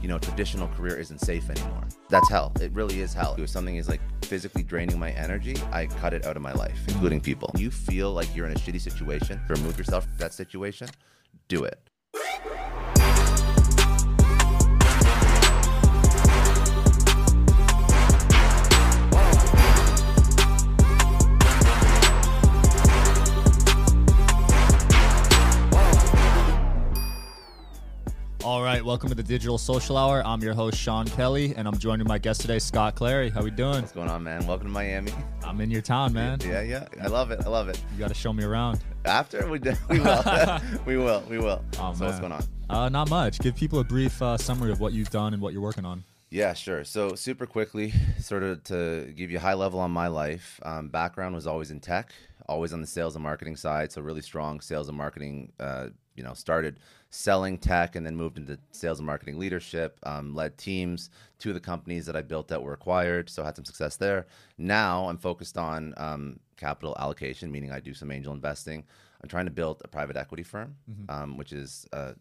[0.00, 1.86] you know, traditional career isn't safe anymore.
[2.08, 2.52] That's hell.
[2.60, 3.34] It really is hell.
[3.38, 6.78] If something is like physically draining my energy, I cut it out of my life,
[6.88, 7.50] including people.
[7.56, 10.88] You feel like you're in a shitty situation, remove yourself from that situation,
[11.48, 11.89] do it.
[28.50, 30.26] All right, welcome to the Digital Social Hour.
[30.26, 33.30] I'm your host Sean Kelly, and I'm joined with my guest today, Scott Clary.
[33.30, 33.74] How we doing?
[33.74, 34.44] What's going on, man?
[34.44, 35.12] Welcome to Miami.
[35.44, 36.40] I'm in your town, man.
[36.44, 36.88] Yeah, yeah.
[37.00, 37.42] I love it.
[37.46, 37.80] I love it.
[37.92, 38.80] You got to show me around.
[39.04, 40.60] After we do, we will.
[40.84, 41.22] we will.
[41.30, 41.64] We will.
[41.78, 42.42] Oh, so what's going on?
[42.68, 43.38] Uh, not much.
[43.38, 46.02] Give people a brief uh, summary of what you've done and what you're working on.
[46.30, 46.82] Yeah, sure.
[46.82, 50.88] So, super quickly, sort of to give you a high level on my life, um,
[50.88, 52.12] background was always in tech,
[52.48, 53.92] always on the sales and marketing side.
[53.92, 55.52] So, really strong sales and marketing.
[55.60, 56.78] Uh, you know, started
[57.10, 59.98] selling tech and then moved into sales and marketing leadership.
[60.04, 61.10] Um, led teams.
[61.38, 64.26] Two of the companies that I built that were acquired, so had some success there.
[64.58, 68.84] Now I'm focused on um, capital allocation, meaning I do some angel investing.
[69.22, 70.76] I'm trying to build a private equity firm,
[71.08, 72.12] um, which is uh,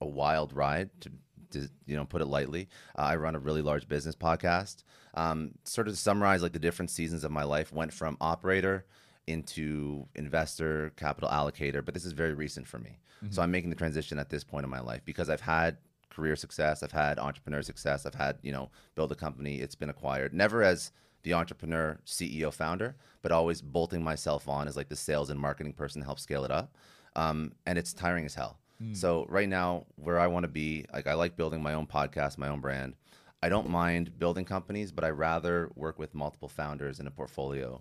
[0.00, 1.10] a wild ride to,
[1.50, 2.68] to you know put it lightly.
[2.98, 4.84] Uh, I run a really large business podcast.
[5.14, 8.84] Um, sort of to summarize like the different seasons of my life went from operator
[9.26, 12.98] into investor, capital allocator, but this is very recent for me.
[13.30, 15.78] So I'm making the transition at this point in my life because I've had
[16.10, 19.88] career success, I've had entrepreneur success, I've had, you know, build a company, it's been
[19.90, 20.34] acquired.
[20.34, 25.30] Never as the entrepreneur, CEO, founder, but always bolting myself on as like the sales
[25.30, 26.76] and marketing person to help scale it up.
[27.16, 28.58] Um, and it's tiring as hell.
[28.94, 32.36] So right now, where I want to be, like I like building my own podcast,
[32.36, 32.94] my own brand.
[33.42, 37.80] I don't mind building companies, but I rather work with multiple founders in a portfolio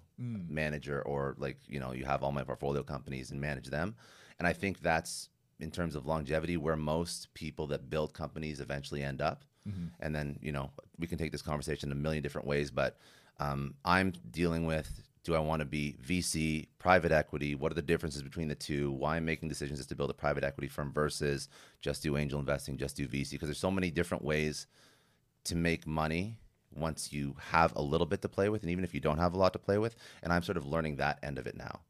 [0.49, 3.95] manager, or like you know, you have all my portfolio companies and manage them.
[4.39, 9.03] And I think that's in terms of longevity where most people that build companies eventually
[9.03, 9.45] end up.
[9.99, 12.97] And then you know, we can take this conversation a million different ways, but
[13.39, 17.55] um, I'm dealing with do I want to be VC, private equity?
[17.55, 18.91] What are the differences between the two?
[18.91, 21.47] Why I'm making decisions is to build a private equity firm versus
[21.81, 23.31] just do angel investing, just do VC?
[23.31, 24.67] Because there's so many different ways
[25.45, 26.39] to make money
[26.75, 29.33] once you have a little bit to play with, and even if you don't have
[29.33, 29.95] a lot to play with.
[30.21, 31.81] And I'm sort of learning that end of it now.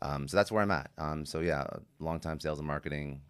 [0.00, 0.90] Um, so that's where I'm at.
[0.98, 1.66] Um, so yeah,
[1.98, 3.22] long time sales and marketing.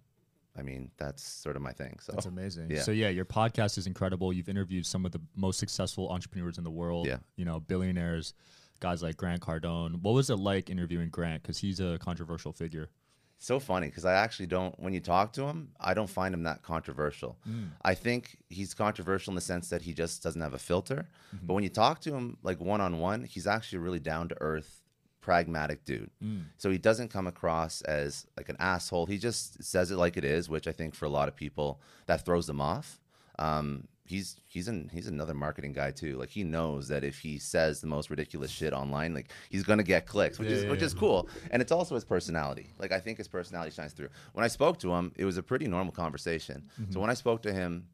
[0.58, 1.98] I mean, that's sort of my thing.
[2.00, 2.70] So That's amazing.
[2.70, 2.82] Yeah.
[2.82, 4.32] So yeah, your podcast is incredible.
[4.32, 7.06] You've interviewed some of the most successful entrepreneurs in the world.
[7.06, 7.18] Yeah.
[7.36, 8.34] You know, billionaires,
[8.80, 10.02] guys like Grant Cardone.
[10.02, 11.42] What was it like interviewing Grant?
[11.42, 12.91] Because he's a controversial figure.
[13.38, 14.78] So funny because I actually don't.
[14.81, 17.38] When you talk to him, I don't find him that controversial.
[17.49, 17.69] Mm.
[17.82, 21.06] I think he's controversial in the sense that he just doesn't have a filter.
[21.34, 21.47] Mm-hmm.
[21.47, 24.28] But when you talk to him like one on one, he's actually a really down
[24.28, 24.82] to earth,
[25.21, 26.10] pragmatic dude.
[26.22, 26.47] Mm.
[26.56, 29.06] So he doesn't come across as like an asshole.
[29.06, 31.81] He just says it like it is, which I think for a lot of people
[32.06, 32.98] that throws them off.
[33.38, 36.16] Um, he's he's an he's another marketing guy too.
[36.16, 39.82] Like he knows that if he says the most ridiculous shit online, like he's gonna
[39.82, 40.86] get clicks, which Yeah, is yeah, which yeah.
[40.86, 41.28] is cool.
[41.50, 42.72] And it's also his personality.
[42.78, 44.08] Like I think his personality shines through.
[44.32, 46.68] When I spoke to him, it was a pretty normal conversation.
[46.91, 47.86] So when I spoke to him,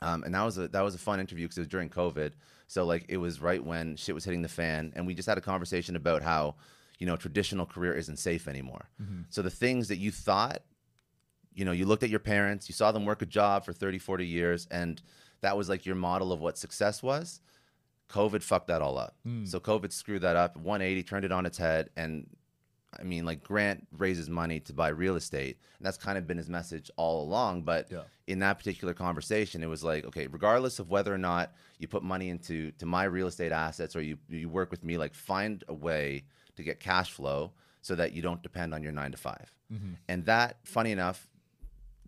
[0.00, 2.32] um, and that was a that was a fun interview because it was during COVID.
[2.66, 5.38] So like it was right when shit was hitting the fan, and we just had
[5.38, 6.56] a conversation about how
[6.98, 8.88] you know traditional career isn't safe anymore.
[9.30, 10.62] So the things that you thought,
[11.54, 13.98] you know, you looked at your parents, you saw them work a job for 30,
[13.98, 15.00] 40 years, and
[15.40, 17.40] that was like your model of what success was.
[18.08, 19.16] COVID fucked that all up.
[19.24, 19.44] Hmm.
[19.44, 22.26] So COVID screwed that up, 180, turned it on its head, and
[22.98, 26.38] I mean, like Grant raises money to buy real estate, and that's kind of been
[26.38, 27.62] his message all along.
[27.62, 28.04] But Yeah.
[28.26, 32.02] in that particular conversation, it was like, okay, regardless of whether or not you put
[32.02, 35.64] money into to my real estate assets or you you work with me, like find
[35.68, 36.24] a way
[36.56, 39.92] to get cash flow so that you don't depend on your nine to 5 mm-hmm.
[40.08, 41.28] And that, funny enough,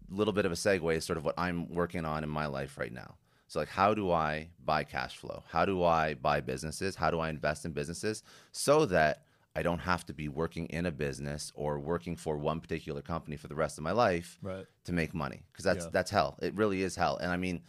[0.08, 2.78] little bit of a segue is sort of what I'm working on in my life
[2.78, 3.16] right now.
[3.50, 5.42] So like how do I buy cash flow?
[5.48, 6.94] How do I buy businesses?
[6.94, 8.22] How do I invest in businesses
[8.52, 9.24] so that
[9.56, 13.36] I don't have to be working in a business or working for one particular company
[13.36, 14.66] for the rest of my life Right.
[14.84, 15.90] to make money because that's Yeah.
[15.92, 16.38] that's hell.
[16.40, 17.16] It really is hell.
[17.16, 17.62] And I mean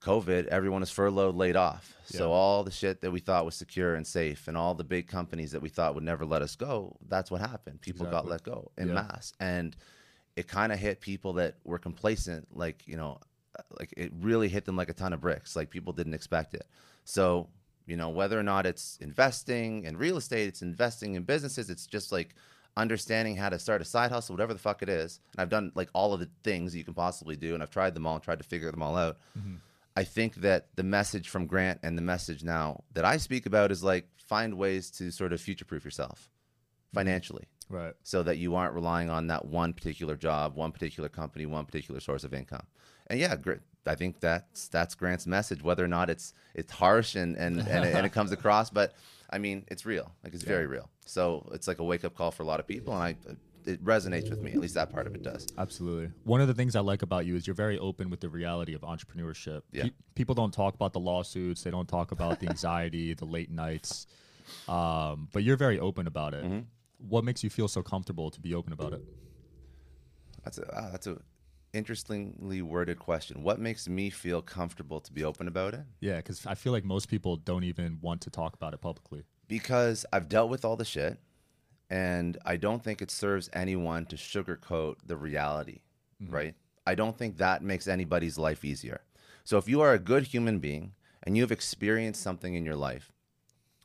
[0.00, 1.96] COVID, everyone is furloughed, laid off.
[2.04, 5.08] So all the shit that we thought was secure and safe and all the big
[5.08, 7.80] companies that we thought would never let us go, that's what happened.
[7.80, 8.94] People got let go in Yeah.
[8.94, 9.32] mass.
[9.40, 9.76] And
[10.36, 13.18] it kind of hit people that were complacent, like, you know,
[13.78, 15.56] like it really hit them like a ton of bricks.
[15.56, 16.66] Like people didn't expect it.
[17.04, 17.48] So,
[17.86, 21.86] you know, whether or not it's investing in real estate, it's investing in businesses, it's
[21.86, 22.34] just like
[22.76, 25.20] understanding how to start a side hustle, whatever the fuck it is.
[25.32, 27.94] And I've done like all of the things you can possibly do, and I've tried
[27.94, 29.18] them all and tried to figure them all out.
[29.38, 29.56] Mm-hmm.
[29.94, 33.70] I think that the message from Grant and the message now that I speak about
[33.70, 36.98] is like find ways to sort of future proof yourself mm-hmm.
[36.98, 37.94] financially Right.
[38.02, 42.00] so that you aren't relying on that one particular job, one particular company, one particular
[42.00, 42.66] source of income.
[43.08, 43.34] And yeah,
[43.86, 47.84] I think that's that's Grant's message, whether or not it's it's harsh and and and,
[47.84, 48.94] it, and it comes across, but
[49.30, 50.88] I mean it's real, like it's very real.
[51.04, 53.16] So it's like a wake up call for a lot of people, and I
[53.64, 54.52] it resonates with me.
[54.52, 55.46] At least that part of it does.
[55.58, 56.10] Absolutely.
[56.24, 58.74] One of the things I like about you is you're very open with the reality
[58.74, 59.62] of entrepreneurship.
[59.70, 59.84] Yeah.
[59.84, 61.62] Pe- people don't talk about the lawsuits.
[61.62, 64.06] They don't talk about the anxiety, the late nights.
[64.68, 66.44] Um, but you're very open about it.
[67.08, 69.02] What makes you feel so comfortable to be open about it?
[70.44, 71.18] That's a ah, that's a
[71.72, 73.42] interestingly worded question.
[73.42, 75.80] What makes me feel comfortable to be open about it?
[76.00, 79.24] Yeah, because I feel like most people don't even want to talk about it publicly.
[79.48, 81.18] because I've dealt with all the shit,
[81.90, 85.80] and I don't think it serves anyone to sugarcoat the reality,
[86.28, 86.54] right?
[86.86, 89.02] I don't think that makes anybody's life easier.
[89.44, 93.12] So if you are a good human being and you've experienced something in your life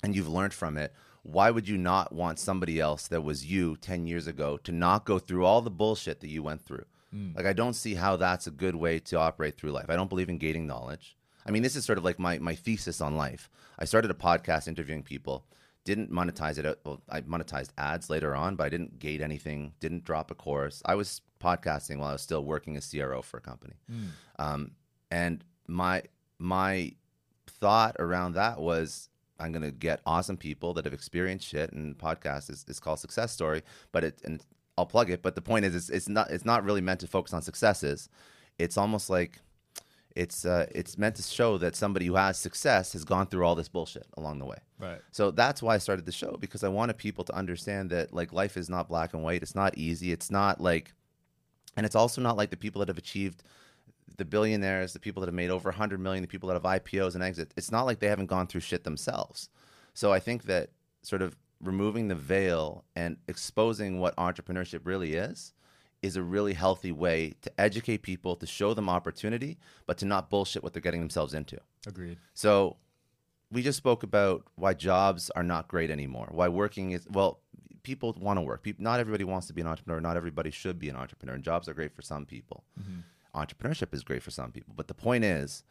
[0.03, 0.93] and you've learned from it,
[1.27, 5.05] why would you not want somebody else that was you 10 years ago to not
[5.05, 6.85] go through all the bullshit that you went through?
[7.13, 7.35] Mm.
[7.35, 9.89] Like, I don't see how that's a good way to operate through life.
[9.89, 11.17] I don't believe in gating knowledge.
[11.45, 13.49] I mean, this is sort of like my, my thesis on life.
[13.77, 15.45] I started a podcast interviewing people,
[15.83, 16.65] didn't monetize it.
[16.65, 20.35] Uh, well, I monetized ads later on, but I didn't gate anything, didn't drop a
[20.35, 20.81] course.
[20.85, 23.75] I was podcasting while I was still working as CRO for a company.
[23.91, 24.07] Mm.
[24.39, 24.71] Um,
[25.11, 26.03] and my
[26.39, 26.93] my
[27.47, 32.49] thought around that was I'm gonna get awesome people that have experienced shit, and podcast
[32.49, 33.63] is, is called Success Story.
[33.91, 34.43] But it and
[34.77, 35.21] I'll plug it.
[35.21, 38.09] But the point is, it's, it's not it's not really meant to focus on successes.
[38.57, 39.39] It's almost like
[40.17, 43.55] it's uh, it's meant to show that somebody who has success has gone through all
[43.55, 44.57] this bullshit along the way.
[44.79, 44.99] Right.
[45.11, 48.33] So that's why I started the show because I wanted people to understand that like
[48.33, 49.43] life is not black and white.
[49.43, 50.11] It's not easy.
[50.11, 50.93] It's not like,
[51.75, 53.43] and it's also not like the people that have achieved
[54.17, 57.15] the billionaires, the people that have made over 100 million, the people that have IPOs
[57.15, 57.53] and exits.
[57.57, 59.49] It's not like they haven't gone through shit themselves.
[59.93, 60.69] So I think that
[61.01, 65.53] sort of removing the veil and exposing what entrepreneurship really is
[66.01, 69.57] is a really healthy way to educate people, to show them opportunity,
[69.87, 71.59] but to not bullshit what they're getting themselves into.
[71.87, 72.17] Agreed.
[72.33, 72.77] So
[73.51, 76.29] we just spoke about why jobs are not great anymore.
[76.31, 77.39] Why working is well,
[77.83, 78.61] people want to work.
[78.63, 80.01] People, not everybody wants to be an entrepreneur.
[80.01, 81.35] Not everybody should be an entrepreneur.
[81.35, 82.63] And jobs are great for some people.
[82.79, 82.99] Mm-hmm.
[83.35, 84.73] Entrepreneurship is great for some people.
[84.75, 85.63] But the point is,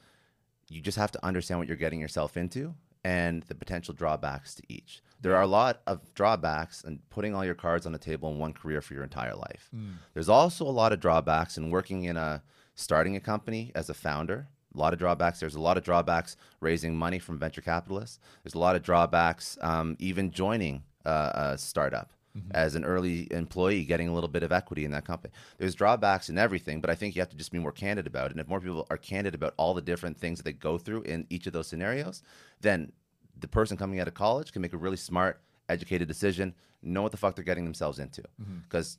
[0.69, 2.75] you just have to understand what you're getting yourself into
[3.05, 5.00] and the potential drawbacks to each.
[5.20, 8.38] There are a lot of drawbacks in putting all your cards on the table in
[8.38, 9.70] one career for your entire life.
[10.12, 12.43] There's also a lot of drawbacks in working in a
[12.75, 14.49] starting a company as a founder.
[14.75, 15.41] A lot of drawbacks.
[15.41, 18.19] There's a lot of drawbacks raising money from venture capitalists.
[18.43, 22.50] There's a lot of drawbacks um, even joining uh, a startup Mm-hmm.
[22.53, 25.33] as an early employee, getting a little bit of equity in that company.
[25.56, 28.27] There's drawbacks in everything, but I think you have to just be more candid about
[28.27, 28.33] it.
[28.33, 31.03] And if more people are candid about all the different things that they go through
[31.03, 32.23] in each of those scenarios,
[32.61, 32.93] then
[33.41, 35.41] the person coming out of college can make a really smart,
[35.71, 38.21] educated decision, know what the fuck they're getting themselves into.
[38.23, 38.59] Mm-hmm.
[38.65, 38.99] Because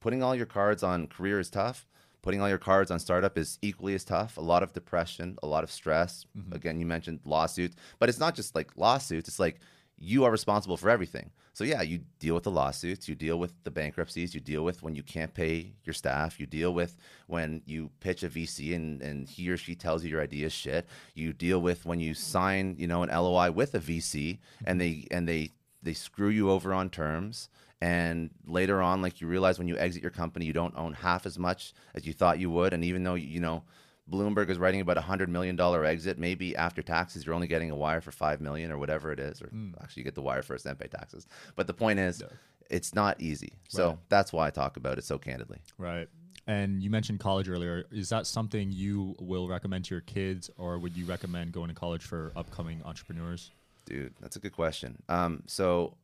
[0.00, 1.86] putting all your cards on career is tough.
[2.22, 4.36] Putting all your cards on startup is equally as tough.
[4.38, 6.24] A lot of depression, a lot of stress.
[6.38, 6.54] Mm-hmm.
[6.54, 9.28] Again, you mentioned lawsuits, but it's not just like lawsuits.
[9.28, 9.60] It's like
[9.98, 11.30] you are responsible for everything.
[11.54, 14.82] So yeah, you deal with the lawsuits, you deal with the bankruptcies, you deal with
[14.82, 16.96] when you can't pay your staff, you deal with
[17.26, 20.52] when you pitch a VC and, and he or she tells you your idea is
[20.52, 20.86] shit.
[21.14, 25.06] You deal with when you sign, you know, an LOI with a VC and they
[25.10, 25.50] and they
[25.82, 27.48] they screw you over on terms
[27.82, 31.26] and later on like you realize when you exit your company you don't own half
[31.26, 33.64] as much as you thought you would and even though you know
[34.10, 37.70] bloomberg is writing about a hundred million dollar exit maybe after taxes you're only getting
[37.70, 40.42] a wire for five million or whatever it is or actually you get the wire
[40.42, 42.22] first then pay taxes but the point is
[42.68, 43.98] it's not easy so Right.
[44.08, 46.08] that's why i talk about it so candidly Right.
[46.48, 47.84] And you mentioned college earlier.
[47.92, 51.74] Is that something you will recommend to your kids, or would you recommend going to
[51.74, 53.52] college for upcoming entrepreneurs?
[53.86, 55.00] Dude, that's a good question.
[55.08, 55.96] Um, so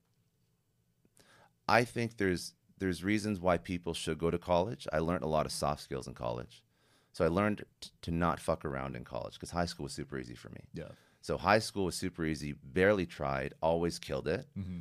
[1.68, 4.86] I think there's there's reasons why people should go to college.
[4.92, 6.62] I learned a lot of soft skills in college.
[7.18, 10.16] So I learned t- to not fuck around in college because high school was super
[10.18, 10.60] easy for me.
[10.72, 10.90] Yeah.
[11.20, 14.46] So high school was super easy, barely tried, always killed it.
[14.56, 14.78] Mm-hmm.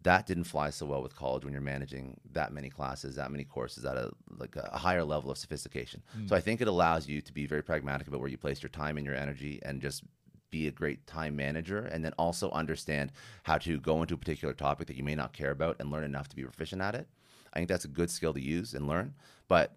[0.00, 3.44] That didn't fly so well with college when you're managing that many classes, that many
[3.44, 6.02] courses at a like a higher level of sophistication.
[6.18, 6.30] Mm.
[6.30, 8.70] So I think it allows you to be very pragmatic about where you place your
[8.70, 10.02] time and your energy and just
[10.50, 14.54] be a great time manager and then also understand how to go into a particular
[14.54, 17.06] topic that you may not care about and learn enough to be proficient at it.
[17.52, 19.12] I think that's a good skill to use and learn.
[19.46, 19.76] But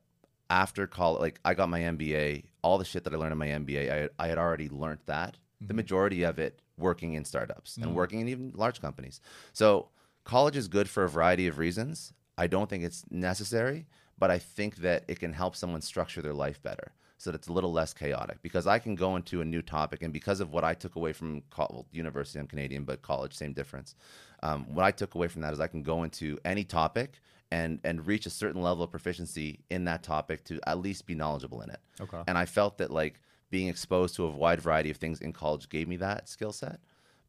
[0.50, 3.48] after college, like I got my MBA, all the shit that I learned in my
[3.48, 5.38] MBA, I, I had already learned that.
[5.60, 5.76] The mm-hmm.
[5.78, 7.96] majority of it working in startups and mm-hmm.
[7.96, 9.20] working in even large companies.
[9.52, 9.90] So
[10.24, 12.14] college is good for a variety of reasons.
[12.38, 13.86] I don't think it's necessary,
[14.18, 17.50] but I think that it can help someone structure their life better so that it's
[17.50, 18.42] a little less chaotic.
[18.42, 21.14] Because I can go into a new topic, and because of what I took away
[21.14, 23.94] from well, university, I'm Canadian, but college, same difference.
[24.42, 27.20] Um, what I took away from that is I can go into any topic
[27.52, 31.14] and and reach a certain level of proficiency in that topic to at least be
[31.14, 31.80] knowledgeable in it.
[32.00, 32.22] Okay.
[32.26, 35.68] And I felt that like being exposed to a wide variety of things in college
[35.68, 36.80] gave me that skill set.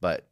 [0.00, 0.28] But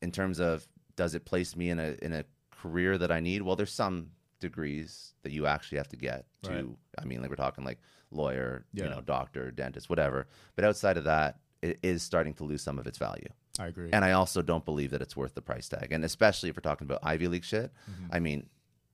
[0.00, 0.66] in terms of
[0.96, 3.42] does it place me in a in a career that I need?
[3.42, 6.50] Well, there's some degrees that you actually have to get to.
[6.50, 6.66] Right.
[6.98, 7.80] I mean, like we're talking like
[8.10, 8.84] lawyer, Yeah.
[8.84, 10.26] you know, doctor, dentist, whatever.
[10.56, 13.28] But outside of that, it is starting to lose some of its value.
[13.58, 13.90] I agree.
[13.92, 15.90] And I also don't believe that it's worth the price tag.
[15.92, 18.06] And especially if we're talking about Ivy League shit, Mm-hmm.
[18.14, 18.46] I mean,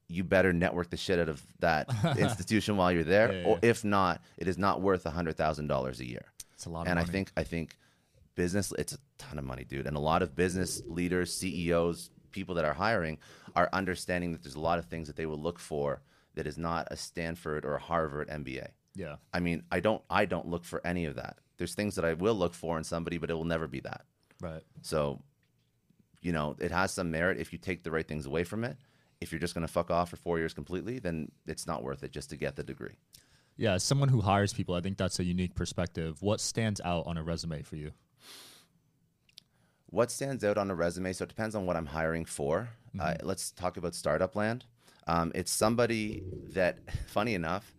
[0.08, 3.58] you better network the shit out of that institution while you're there, Yeah, yeah, or
[3.62, 6.24] if not, it is not worth a hundred thousand dollars a year.
[6.54, 7.76] it's a lot of And I think I think
[8.34, 9.86] business it's a ton of money, dude.
[9.86, 13.18] And a lot of business leaders, CEOs, people that are hiring
[13.54, 16.02] are understanding that there's a lot of things that they will look for
[16.34, 18.68] that is not a Stanford or a Harvard MBA.
[18.94, 21.38] Yeah, I mean, I don't I don't look for any of that.
[21.56, 24.02] There's things that I will look for in somebody, but it will never be that.
[24.40, 24.62] right.
[24.82, 25.22] So,
[26.20, 28.76] you know, it has some merit if you take the right things away from it.
[29.20, 32.02] If you're just going to fuck off for four years completely, then it's not worth
[32.02, 32.96] it just to get the degree.
[33.56, 36.20] Yeah, as someone who hires people, I think that's a unique perspective.
[36.20, 37.92] What stands out on a resume for you?
[39.86, 41.12] What stands out on a resume?
[41.12, 42.68] So it depends on what I'm hiring for.
[42.98, 44.64] Uh, let's talk about startup land.
[45.06, 46.22] Um, it's somebody
[46.52, 47.73] that, funny enough,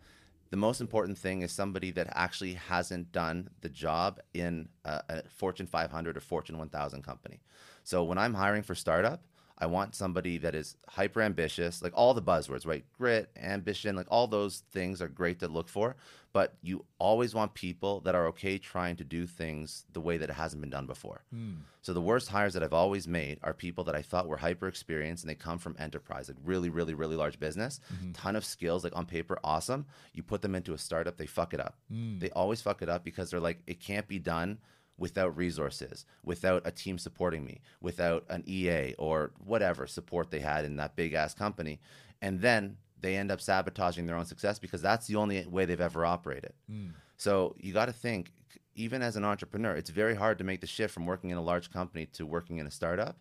[0.55, 5.23] the most important thing is somebody that actually hasn't done the job in a, a
[5.27, 7.41] Fortune 500 or Fortune 1000 company.
[7.83, 9.21] So when I'm hiring for startup,
[9.57, 12.83] I want somebody that is hyper ambitious, like all the buzzwords, right?
[12.97, 15.95] Grit, ambition, like all those things are great to look for.
[16.33, 20.29] But you always want people that are okay trying to do things the way that
[20.29, 21.23] it hasn't been done before.
[21.33, 21.53] Hmm.
[21.81, 24.67] So the worst hires that I've always made are people that I thought were hyper
[24.67, 28.11] experienced and they come from enterprise, like really, really, really large business, mm-hmm.
[28.11, 29.85] ton of skills, like on paper, awesome.
[30.13, 31.77] You put them into a startup, they fuck it up.
[31.89, 32.19] Hmm.
[32.19, 34.57] They always fuck it up because they're like, it can't be done
[34.97, 40.65] without resources, without a team supporting me, without an EA or whatever support they had
[40.65, 41.79] in that big ass company.
[42.21, 45.81] And then they end up sabotaging their own success because that's the only way they've
[45.81, 46.53] ever operated.
[46.71, 46.91] Mm.
[47.17, 48.31] So you got to think,
[48.75, 51.41] even as an entrepreneur, it's very hard to make the shift from working in a
[51.41, 53.17] large company to working in a startup.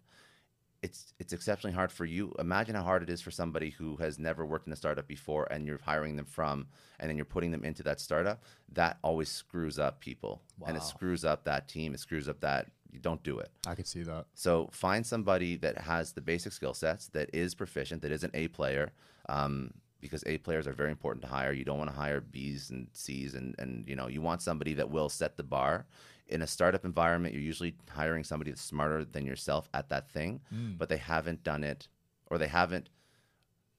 [0.84, 2.34] It's it's exceptionally hard for you.
[2.38, 5.44] Imagine how hard it is for somebody who has never worked in a startup before,
[5.50, 6.66] and you're hiring them from,
[7.00, 8.42] and then you're putting them into that startup.
[8.72, 11.94] That always screws up people, and it screws up that team.
[11.94, 12.70] It screws up that.
[12.92, 13.50] You don't do it.
[13.66, 14.26] I can see that.
[14.34, 18.30] So find somebody that has the basic skill sets, that is proficient, that is an
[18.34, 18.92] A player,
[19.28, 19.72] um,
[20.04, 21.50] because A players are very important to hire.
[21.50, 24.74] You don't want to hire Bs and Cs, and and you know you want somebody
[24.74, 25.86] that will set the bar.
[26.28, 30.40] In a startup environment, you're usually hiring somebody that's smarter than yourself at that thing,
[30.54, 30.76] mm.
[30.76, 31.88] but they haven't done it,
[32.26, 32.90] or they haven't.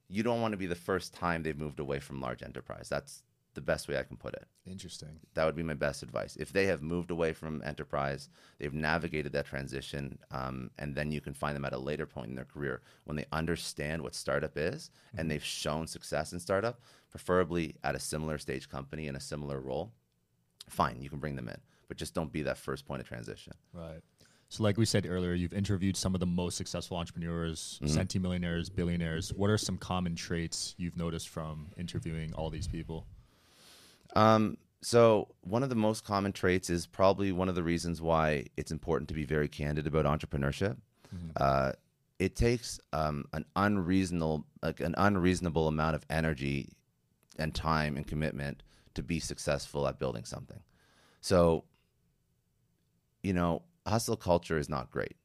[0.10, 2.90] You don't want to be the first time they've moved away from large enterprise.
[2.90, 3.22] That's
[3.56, 4.46] the best way I can put it.
[4.68, 5.20] Interesting.
[5.34, 6.36] That would be my best advice.
[6.36, 11.22] If they have moved away from enterprise, they've navigated that transition, um, and then you
[11.22, 14.58] can find them at a later point in their career when they understand what startup
[14.58, 19.20] is and they've shown success in startup, preferably at a similar stage company in a
[19.20, 19.92] similar role.
[20.70, 21.58] Fine, you can bring them in,
[21.88, 23.54] but just don't be that first point of transition.
[23.74, 24.02] Right.
[24.50, 27.98] So, like we said earlier, you've interviewed some of the most successful entrepreneurs, Mm-hmm.
[28.00, 29.34] centimillionaires, billionaires.
[29.34, 33.08] What are some common traits you've noticed from interviewing all these people?
[34.16, 38.46] Um, so one of the most common traits is probably one of the reasons why
[38.56, 40.78] it's important to be very candid about entrepreneurship.
[41.38, 41.72] Uh,
[42.20, 46.70] it takes um, an unreasonable, like an unreasonable amount of energy
[47.38, 50.60] and time and commitment to be successful at building something.
[51.22, 51.66] So,
[53.24, 55.16] you know, hustle culture is not great,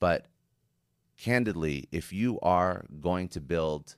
[0.00, 0.26] but
[1.16, 3.96] candidly, if you are going to build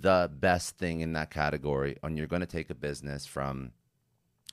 [0.00, 3.72] the best thing in that category and you're going to take a business from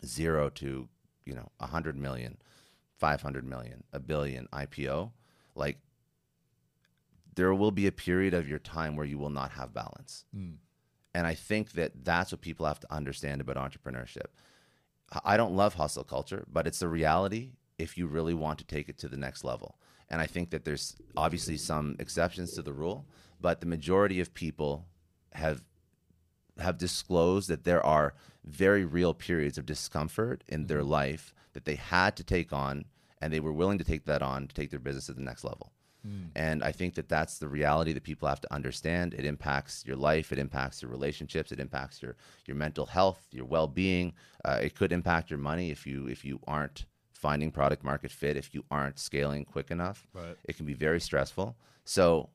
[0.05, 0.87] zero to
[1.25, 2.37] you know 100 million
[2.97, 5.11] 500 million a billion ipo
[5.55, 5.77] like
[7.35, 10.23] there will be a period of your time where you will not have balance.
[10.33, 10.51] Hmm.
[11.13, 14.27] And i think that that's what people have to understand about entrepreneurship.
[15.23, 18.89] I don't love hustle culture but it's a reality if you really want to take
[18.89, 19.77] it to the next level.
[20.09, 23.05] And i think that there's obviously some exceptions to the rule
[23.41, 24.85] but the majority of people
[25.33, 25.63] have
[26.59, 28.13] have disclosed that there are
[28.45, 32.85] very real periods of discomfort in their life that they had to take on
[33.21, 35.43] and they were willing to take that on to take their business to the next
[35.43, 35.71] level.
[36.35, 39.15] And i think that that's the reality that people have to understand.
[39.15, 42.15] It impacts your life it impacts your relationships it impacts your
[42.45, 44.13] your mental health your well-being.
[44.43, 48.37] Uh, it could impact your money if you if you aren't finding product market fit
[48.37, 50.05] if you aren't scaling quick enough.
[50.13, 50.37] Right.
[50.43, 51.55] it can be very stressful.
[51.85, 52.29] So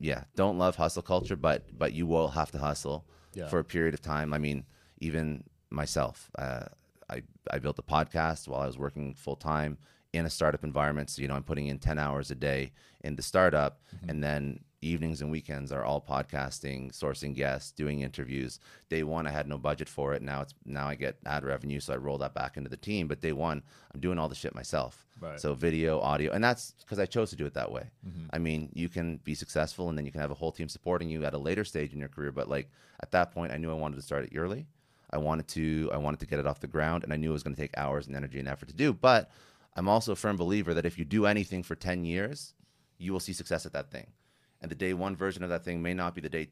[0.00, 3.04] yeah, don't love hustle culture, but but you will have to hustle
[3.34, 3.48] Yeah.
[3.48, 4.32] for a period of time.
[4.34, 4.64] I mean,
[4.98, 6.66] even myself, uh,
[7.10, 9.78] I I built a podcast while I was working full time
[10.12, 11.10] in a startup environment.
[11.10, 14.60] So you know, I'm putting in ten hours a day in the startup, and then
[14.80, 18.60] evenings and weekends are all podcasting, sourcing guests, doing interviews.
[18.88, 20.22] Day one, I had no budget for it.
[20.22, 23.08] Now it's now I get ad revenue, so I roll that back into the team.
[23.08, 25.06] But day one, I'm doing all the shit myself.
[25.20, 25.40] Right.
[25.40, 27.90] So video, audio, and that's because I chose to do it that way.
[28.06, 28.26] Mm-hmm.
[28.32, 31.08] I mean, you can be successful, and then you can have a whole team supporting
[31.08, 32.32] you at a later stage in your career.
[32.32, 32.70] But like
[33.00, 34.66] at that point, I knew I wanted to start it early.
[35.10, 37.32] I wanted to I wanted to get it off the ground, and I knew it
[37.32, 38.92] was going to take hours and energy and effort to do.
[38.92, 39.30] But
[39.74, 42.54] I'm also a firm believer that if you do anything for 10 years,
[42.98, 44.08] you will see success at that thing.
[44.60, 46.48] And the day one version of that thing may not be the day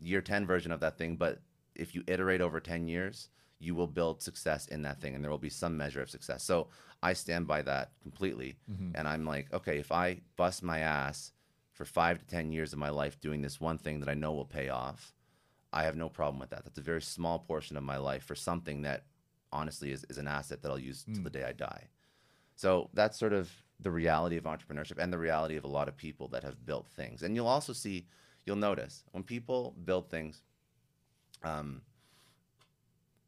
[0.00, 1.40] year 10 version of that thing, but
[1.74, 5.30] if you iterate over 10 years, you will build success in that thing and there
[5.30, 6.42] will be some measure of success.
[6.42, 6.68] So
[7.02, 8.56] I stand by that completely.
[8.70, 8.90] Mm-hmm.
[8.94, 11.32] And I'm like, okay, if I bust my ass
[11.72, 14.32] for five to 10 years of my life doing this one thing that I know
[14.32, 15.14] will pay off,
[15.72, 16.64] I have no problem with that.
[16.64, 19.04] That's a very small portion of my life for something that
[19.52, 21.24] honestly is, is an asset that I'll use till mm.
[21.24, 21.88] the day I die.
[22.56, 23.50] So that's sort of
[23.84, 26.88] the reality of entrepreneurship and the reality of a lot of people that have built
[26.96, 27.22] things.
[27.22, 28.06] And you'll also see,
[28.44, 30.42] you'll notice when people build things,
[31.44, 31.82] um,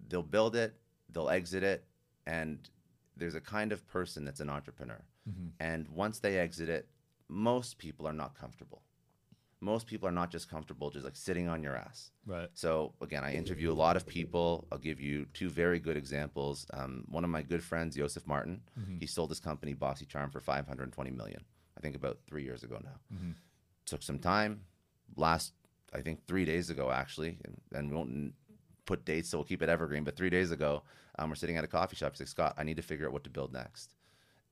[0.09, 0.75] they'll build it,
[1.13, 1.85] they'll exit it,
[2.27, 2.69] and
[3.17, 5.03] there's a kind of person that's an entrepreneur.
[5.61, 6.89] And once they exit it,
[7.29, 8.83] most people are not comfortable.
[9.67, 12.13] Most people are not just comfortable just like sitting on your ass.
[12.25, 12.49] Right.
[12.55, 14.69] So again, I interview a lot of people.
[14.71, 16.67] I'll give you two very good examples.
[16.73, 18.61] Um, one of my good friends, Joseph Martin,
[19.01, 21.43] he sold his company Bossy Charm for 520 million.
[21.77, 22.99] I think about three years ago now.
[23.87, 24.61] Took some time.
[25.17, 25.53] Last,
[25.93, 28.35] I think three days ago actually, and, and we won't
[28.87, 30.05] put dates, so we'll keep it evergreen.
[30.05, 30.85] But three days ago,
[31.19, 32.13] um, we're sitting at a coffee shop.
[32.13, 33.95] He's like, Scott, I need to figure out what to build next.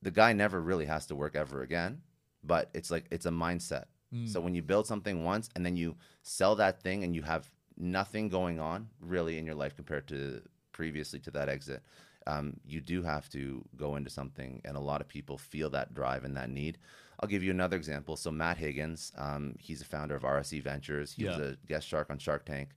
[0.02, 2.02] The guy never really has to work ever again,
[2.42, 3.84] but it's like it's a mindset.
[4.26, 7.50] So when you build something once and then you sell that thing and you have
[7.76, 10.40] nothing going on really in your life compared to
[10.72, 11.82] previously to that exit,
[12.26, 15.92] um, you do have to go into something, and a lot of people feel that
[15.94, 16.78] drive and that need.
[17.20, 18.16] I'll give you another example.
[18.16, 21.12] So Matt Higgins, um, he's a founder of RSE Ventures.
[21.12, 22.70] He was a guest shark on Shark Tank.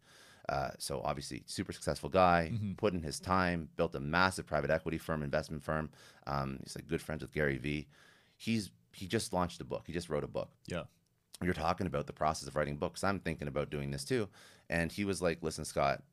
[0.50, 2.52] Uh, so obviously, super successful guy.
[2.78, 5.90] Put in his time, built a massive private equity firm, investment firm.
[6.26, 7.88] Um, he's like good friends with Gary Vee.
[8.38, 9.84] He's he just launched a book.
[9.86, 10.84] He just wrote a book Yeah.
[11.44, 13.04] You're talking about the process of writing books.
[13.04, 14.28] I'm thinking about doing this too.
[14.70, 16.04] And he was like, listen, Scott,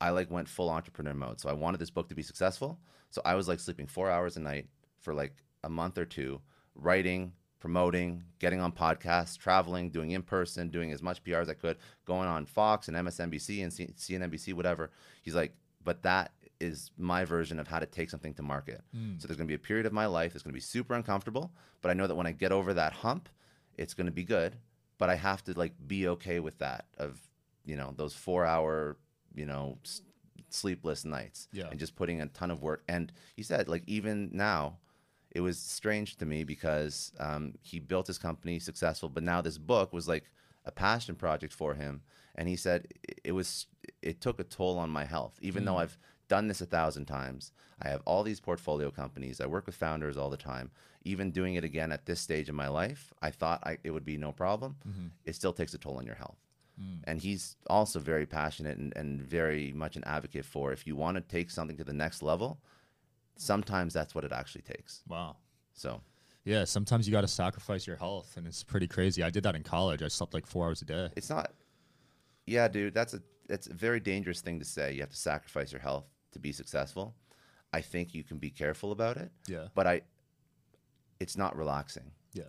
[0.00, 1.40] I like went full entrepreneur mode.
[1.40, 2.78] So I wanted this book to be successful.
[3.10, 4.68] So I was like sleeping four hours a night
[5.00, 6.40] for like a month or two,
[6.74, 11.54] writing, promoting, getting on podcasts, traveling, doing in person, doing as much PR as I
[11.54, 14.90] could, going on Fox and MSNBC and C- CNBC, whatever.
[15.22, 18.82] He's like, but that is my version of how to take something to market.
[18.96, 19.20] Mm.
[19.20, 20.94] So there's going to be a period of my life that's going to be super
[20.94, 23.28] uncomfortable, but I know that when I get over that hump,
[23.76, 24.56] it's going to be good.
[24.98, 27.20] But I have to like be okay with that of
[27.64, 28.96] you know those four hour
[29.34, 30.02] you know s-
[30.50, 31.68] sleepless nights Yeah.
[31.70, 32.82] and just putting a ton of work.
[32.88, 34.78] And he said like even now,
[35.30, 39.58] it was strange to me because um, he built his company successful, but now this
[39.58, 40.24] book was like
[40.64, 42.02] a passion project for him.
[42.34, 43.66] And he said it- it was
[44.02, 47.52] it took a toll on my health, even though I've done this a thousand times.
[47.80, 49.40] I have all these portfolio companies.
[49.40, 50.70] I work with founders all the time.
[51.04, 54.04] Even doing it again at this stage in my life, I thought I, it would
[54.04, 54.76] be no problem.
[54.86, 55.06] Mm-hmm.
[55.24, 56.38] It still takes a toll on your health.
[56.80, 57.00] Mm.
[57.04, 61.16] And he's also very passionate and, and very much an advocate for if you want
[61.16, 62.60] to take something to the next level,
[63.36, 65.02] sometimes that's what it actually takes.
[65.08, 65.36] Wow.
[65.72, 66.00] So
[66.44, 69.22] Yeah, sometimes you got to sacrifice your health, and it's pretty crazy.
[69.22, 70.02] I did that in college.
[70.02, 71.08] I slept like four hours a day.
[71.16, 71.52] it's not,
[72.46, 74.92] yeah, dude, that's a, that's a very dangerous thing to say.
[74.92, 77.14] You have to sacrifice your health to be successful.
[77.72, 79.68] I think you can be careful about it, Yeah.
[79.74, 80.02] but I,
[81.20, 82.12] it's not relaxing.
[82.32, 82.44] Yeah.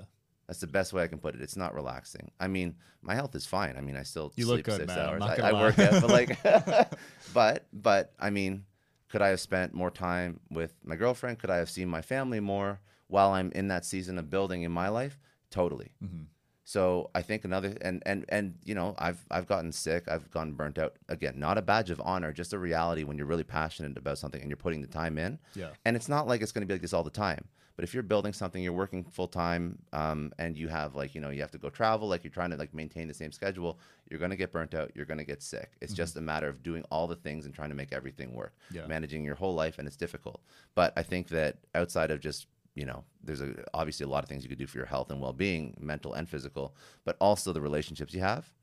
[0.47, 1.41] That's the best way I can put it.
[1.41, 2.31] It's not relaxing.
[2.39, 3.75] I mean, my health is fine.
[3.77, 4.97] I mean, I still You look sleep good, six man.
[4.99, 5.21] Hours.
[5.23, 6.41] I, I work out, but like,
[7.33, 8.65] but but I mean,
[9.09, 11.37] could I have spent more time with my girlfriend?
[11.39, 14.71] Could I have seen my family more while I'm in that season of building in
[14.71, 15.19] my life?
[15.51, 15.91] Totally.
[16.03, 16.23] Mm-hmm.
[16.69, 20.03] So I think another and and and you know I've I've gotten sick.
[20.07, 20.97] I've gotten burnt out.
[21.07, 24.39] Again, not a badge of honor, just a reality when you're really passionate about something
[24.39, 25.39] and you're putting the time in.
[25.55, 25.69] Yeah.
[25.83, 27.45] And it's not like it's going to be like this all the time.
[27.75, 31.21] But if you're building something, you're working full time, um, and you have like you
[31.21, 33.79] know you have to go travel, like you're trying to like maintain the same schedule,
[34.07, 34.91] you're going to get burnt out.
[34.93, 35.71] You're going to get sick.
[35.81, 38.53] It's just a matter of doing all the things and trying to make everything work,
[38.69, 38.85] Yeah.
[38.85, 40.39] managing your whole life, and it's difficult.
[40.75, 42.45] But I think that outside of just
[42.79, 45.11] you know, there's a, obviously a lot of things you could do for your health
[45.11, 48.53] and well-being, mental and physical, but also the relationships you have.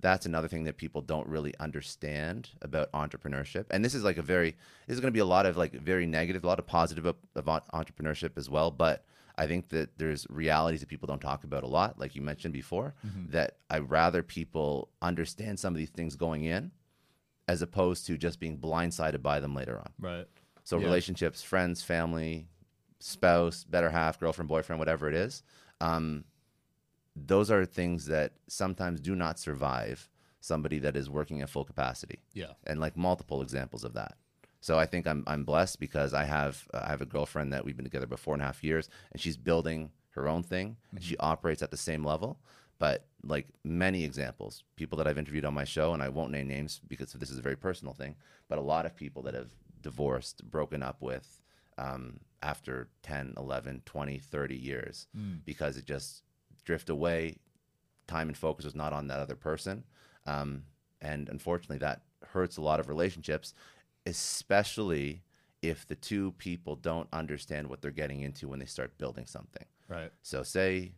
[0.00, 3.66] That's another thing that people don't really understand about entrepreneurship.
[3.70, 4.50] And this is like a very,
[4.86, 7.06] this is going to be a lot of like very negative, a lot of positive
[7.06, 8.70] of, of entrepreneurship as well.
[8.70, 9.06] But
[9.38, 12.52] I think that there's realities that people don't talk about a lot, like you mentioned
[12.52, 13.30] before, mm-hmm.
[13.30, 16.72] that I rather people understand some of these things going in
[17.48, 19.92] as opposed to just being blindsided by them later on.
[19.98, 20.26] Right.
[20.64, 20.84] So Yeah.
[20.84, 22.48] relationships, friends, family,
[23.02, 25.42] spouse, better half, girlfriend, boyfriend, whatever it is.
[25.80, 26.24] Um,
[27.14, 30.08] those are things that sometimes do not survive
[30.40, 32.52] somebody that is working at full capacity Yeah.
[32.66, 34.16] and like multiple examples of that.
[34.60, 37.64] So I think I'm I'm blessed because I have uh, I have a girlfriend that
[37.64, 40.76] we've been together about four and a half years, and she's building her own thing,
[40.92, 42.38] and she operates at the same level.
[42.78, 46.46] But like many examples, people that I've interviewed on my show, and I won't name
[46.46, 48.14] names because this is a very personal thing,
[48.48, 51.40] but a lot of people that have divorced, broken up with
[51.78, 55.06] um, after 10, 11, 20, 30 years
[55.44, 56.22] because it just
[56.64, 57.36] drift away.
[58.06, 59.84] Time and focus was not on that other person.
[60.26, 60.64] Um,
[61.00, 63.54] and unfortunately, that hurts a lot of relationships,
[64.06, 65.22] especially
[65.62, 69.64] if the two people don't understand what they're getting into when they start building something.
[69.88, 70.10] Right.
[70.22, 70.92] So, say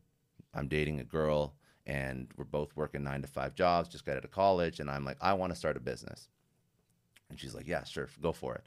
[0.54, 1.54] I'm dating a girl
[1.86, 5.04] and we're both working nine to five jobs, just got out of college, and I'm
[5.04, 6.28] like, I want to start a business.
[7.28, 8.64] And she's like, Yeah, sure, go for it.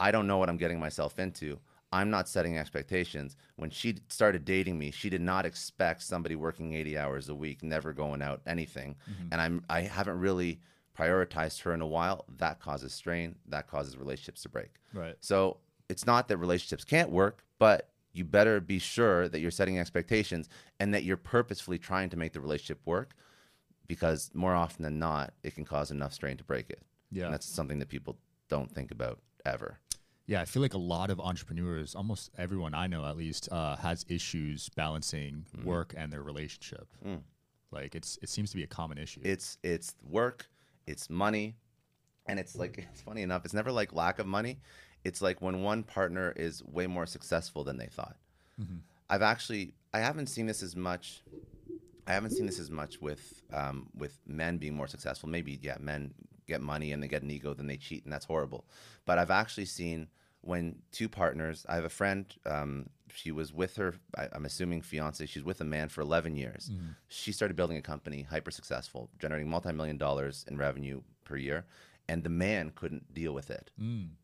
[0.00, 1.60] I don't know what I'm getting myself into.
[1.92, 3.36] I'm not setting expectations.
[3.56, 7.62] When she started dating me, she did not expect somebody working 80 hours a week,
[7.62, 8.96] never going out anything.
[9.10, 9.28] Mm-hmm.
[9.32, 10.60] And I'm I haven't really
[10.98, 12.24] prioritized her in a while.
[12.38, 13.36] That causes strain.
[13.48, 14.70] That causes relationships to break.
[14.94, 15.16] Right.
[15.20, 15.58] So
[15.88, 20.48] it's not that relationships can't work, but you better be sure that you're setting expectations
[20.78, 23.14] and that you're purposefully trying to make the relationship work
[23.86, 26.82] because more often than not, it can cause enough strain to break it.
[27.10, 27.24] Yeah.
[27.24, 28.16] And that's something that people
[28.48, 29.78] don't think about ever.
[30.30, 33.74] Yeah, I feel like a lot of entrepreneurs, almost everyone I know at least, uh,
[33.74, 35.66] has issues balancing Mm-hmm.
[35.66, 36.86] work and their relationship.
[37.04, 37.22] Mm.
[37.72, 39.20] Like it's it seems to be a common issue.
[39.24, 40.46] It's it's work,
[40.86, 41.56] it's money,
[42.26, 43.44] and it's like it's funny enough.
[43.44, 44.60] It's never like lack of money.
[45.02, 48.16] It's like when one partner is way more successful than they thought.
[49.08, 51.22] I've actually I haven't seen this as much.
[52.06, 55.28] I haven't seen this as much with um, with men being more successful.
[55.28, 56.14] Maybe yeah, men
[56.54, 58.62] get money and they get an ego, then they cheat, and that's horrible.
[59.06, 60.08] But I've actually seen
[60.42, 61.66] when two partners.
[61.68, 62.24] I have a friend.
[62.46, 62.72] Um,
[63.12, 63.94] she was with her.
[64.16, 65.26] I, I'm assuming fiance.
[65.26, 66.70] She's with a man for 11 years.
[67.08, 71.64] She started building a company, hyper successful, generating multi-million dollars in revenue per year,
[72.08, 73.70] and the man couldn't deal with it,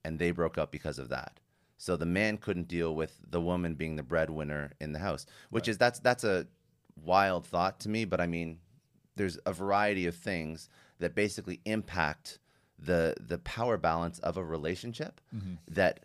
[0.04, 1.40] and they broke up because of that.
[1.78, 5.68] So the man couldn't deal with the woman being the breadwinner in the house, which
[5.68, 6.46] is that's that's a
[7.04, 8.06] wild thought to me.
[8.06, 8.60] But I mean,
[9.16, 12.38] there's a variety of things that basically impact
[12.78, 15.54] the the power balance of a relationship mm-hmm.
[15.68, 16.00] that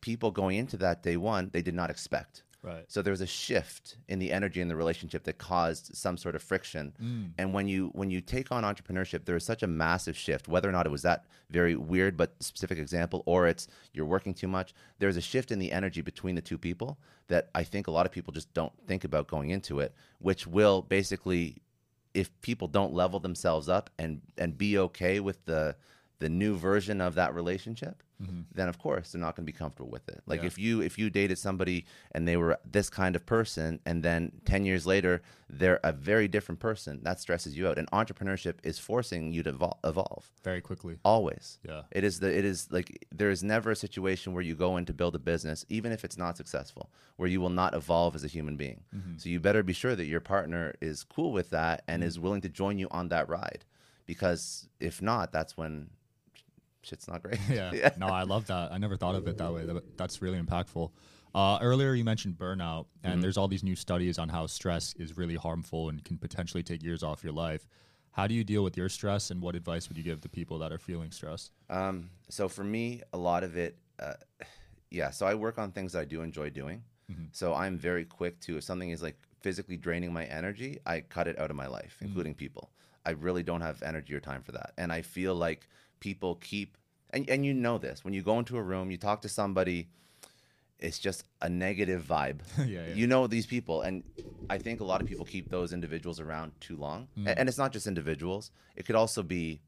[0.00, 2.42] people going into that day one they did not expect.
[2.62, 2.84] right.
[2.88, 6.34] So there was a shift in the energy in the relationship that caused some sort
[6.34, 6.92] of friction.
[7.02, 7.30] Mm.
[7.38, 10.48] And when you when you take on entrepreneurship, there is such a massive shift.
[10.48, 14.34] Whether or not it was that very weird but specific example, or it's you're working
[14.34, 17.86] too much, there's a shift in the energy between the two people that I think
[17.86, 21.62] a lot of people just don't think about going into it, which will basically,
[22.14, 25.76] if people don't level themselves up and and be okay with the
[26.18, 28.40] the new version of that relationship, Mm-hmm.
[28.54, 30.20] then of course they're not going to be comfortable with it.
[30.26, 30.46] Like Yeah.
[30.46, 34.32] if you if you dated somebody and they were this kind of person, and then
[34.44, 35.22] ten years later
[35.54, 37.76] they're a very different person, that stresses you out.
[37.78, 40.98] And entrepreneurship is forcing you to evol- evolve Very quickly.
[41.04, 41.58] always.
[41.68, 41.82] Yeah.
[41.90, 44.84] It is the it is like there is never a situation where you go in
[44.86, 48.24] to build a business, even if it's not successful, where you will not evolve as
[48.24, 48.80] a human being.
[48.94, 49.16] Mm-hmm.
[49.18, 52.08] So you better be sure that your partner is cool with that and mm-hmm.
[52.08, 53.64] is willing to join you on that ride,
[54.06, 55.90] because if not, that's when
[56.82, 57.38] shit's not great.
[57.50, 57.90] yeah.
[57.98, 58.72] No, I love that.
[58.72, 59.66] I never thought of it that way.
[59.96, 60.90] That's really impactful.
[61.34, 63.20] Uh, earlier, you mentioned burnout, and Mm-hmm.
[63.22, 66.82] there's all these new studies on how stress is really harmful and can potentially take
[66.82, 67.66] years off your life.
[68.10, 70.58] How do you deal with your stress, and what advice would you give to people
[70.58, 71.50] that are feeling stress?
[71.70, 74.12] Um, so for me, a lot of it, uh,
[74.90, 75.08] yeah.
[75.10, 76.82] So I work on things that I do enjoy doing.
[77.32, 81.28] So I'm very quick to if something is like physically draining my energy, I cut
[81.28, 82.70] it out of my life, including people.
[83.04, 85.68] I really don't have energy or time for that, and I feel like
[86.02, 86.76] people keep
[87.10, 89.88] and and you know this when you go into a room, you talk to somebody.
[90.78, 92.38] It's just a negative vibe.
[92.58, 92.94] Yeah, yeah.
[92.94, 94.02] You know these people, and
[94.50, 97.06] I think a lot of people keep those individuals around too long.
[97.16, 97.34] A- mm.
[97.36, 99.60] And it's not just individuals; it could also be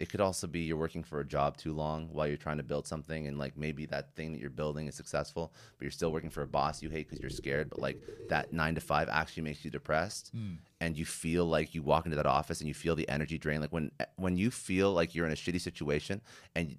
[0.00, 2.62] it could also be you're working for a job too long while you're trying to
[2.62, 6.10] build something and like maybe that thing that you're building is successful but you're still
[6.10, 9.08] working for a boss you hate because you're scared but like that nine to five
[9.10, 10.54] actually makes you depressed hmm.
[10.80, 13.60] and you feel like you walk into that office and you feel the energy drain
[13.60, 16.20] like when eh, when you feel like you're in a shitty situation
[16.56, 16.76] and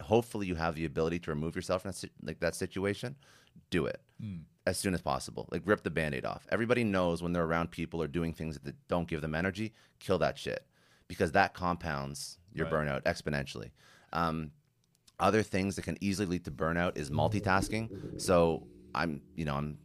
[0.00, 3.14] hopefully you have the ability to remove yourself from that, like that situation
[3.70, 4.38] do it hmm.
[4.66, 6.44] as soon as possible like rip the band-aid off.
[6.50, 10.18] Everybody knows when they're around people or doing things that don't give them energy kill
[10.18, 10.66] that shit
[11.08, 12.86] because that compounds your Right.
[12.86, 13.70] burnout exponentially.
[14.12, 14.52] Um,
[15.20, 17.90] other things that can easily lead to burnout is multitasking.
[18.16, 19.78] So I'm, you know, I'm,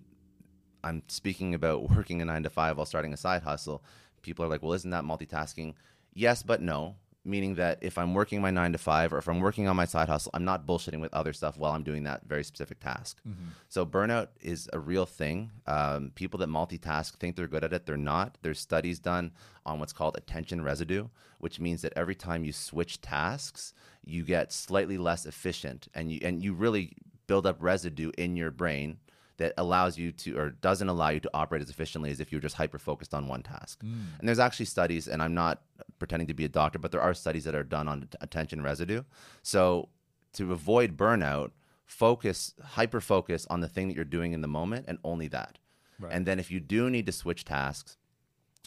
[0.84, 3.84] I'm speaking about working a nine to five while starting a side hustle.
[4.22, 5.74] People are like, well, isn't that multitasking?
[6.14, 6.96] Yes, but no.
[7.30, 9.86] Meaning that if I'm working my nine to five or if I'm working on my
[9.86, 13.22] side hustle, I'm not bullshitting with other stuff while I'm doing that very specific task.
[13.70, 15.52] So burnout is a real thing.
[15.68, 17.86] Um, people that multitask think they're good at it.
[17.86, 18.38] They're not.
[18.42, 19.32] There's studies done
[19.66, 24.52] on what's called attention residue, which means that every time you switch tasks, you get
[24.52, 26.94] slightly less efficient, and you and you really
[27.28, 28.98] build up residue in your brain
[29.40, 32.42] that allows you to or doesn't allow you to operate as efficiently as if you're
[32.42, 33.82] just hyper focused on one task.
[33.82, 34.02] Hmm.
[34.20, 35.64] And there's actually studies, and I'm not
[35.98, 39.04] pretending to be a doctor, but there are studies that are done on attention residue.
[39.42, 39.90] So
[40.34, 41.52] to avoid burnout,
[41.86, 45.58] focus, hyper focus on the thing that you're doing in the moment and only that.
[46.00, 46.14] Right.
[46.14, 47.98] And then if you do need to switch tasks,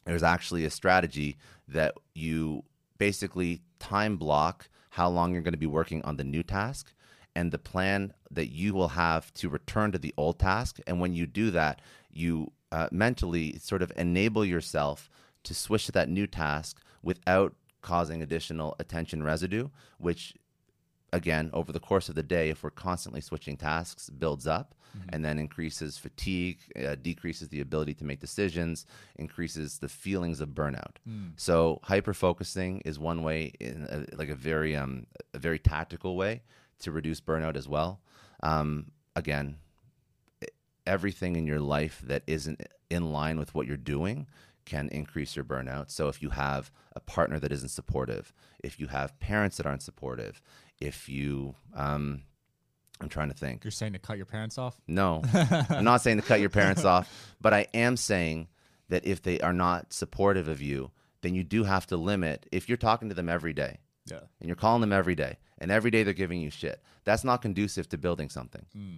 [0.05, 1.37] there's actually a strategy
[1.69, 2.65] that you
[2.99, 6.93] basically time block how long you're going to be working on the new task
[7.35, 10.79] and the plan that you will have to return to the old task.
[10.87, 15.11] And when you do that, you uh, mentally sort of enable yourself
[15.45, 19.68] to switch to that new task without causing additional attention residue,
[19.99, 20.35] which
[21.12, 24.75] again over the course of the day if we're constantly switching tasks builds up
[25.11, 30.51] and then increases fatigue uh, decreases the ability to make decisions increases the feelings of
[30.51, 30.97] burnout.
[31.37, 36.16] So hyper focusing is one way in a, like a very um a very tactical
[36.16, 36.42] way
[36.83, 38.01] to reduce burnout as well
[38.42, 39.57] um again
[40.87, 44.27] everything in your life that isn't in line with what you're doing
[44.64, 45.90] can increase your burnout.
[45.90, 49.83] So if you have a partner that isn't supportive, if you have parents that aren't
[49.83, 50.40] supportive,
[50.81, 52.23] if you, um,
[53.01, 53.64] I'm trying to think.
[53.64, 54.81] You're saying to cut your parents off?
[54.87, 58.49] No, I'm not saying to cut your parents off, but I am saying
[58.88, 60.92] that if they are not supportive of you,
[61.23, 62.47] then you do have to limit.
[62.53, 64.21] If you're talking to them every day Yeah.
[64.41, 67.41] and you're calling them every day, and every day they're giving you shit, that's not
[67.43, 68.67] conducive to building something.
[68.73, 68.97] Hmm.